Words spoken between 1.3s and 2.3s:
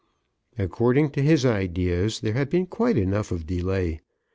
ideas